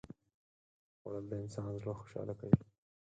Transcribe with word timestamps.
خوړل 0.97 1.25
د 1.29 1.33
انسان 1.43 1.69
زړه 1.81 1.93
خوشاله 1.99 2.33
کوي 2.39 2.57